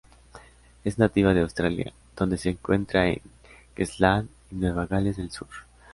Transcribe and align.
Es 0.83 0.97
nativa 0.97 1.35
de 1.35 1.41
Australia, 1.41 1.93
donde 2.17 2.37
se 2.39 2.49
encuentra 2.49 3.07
en 3.07 3.21
Queensland 3.75 4.29
y 4.49 4.55
Nueva 4.55 4.87
Gales 4.87 5.17
del 5.17 5.29
Sur. 5.29 5.47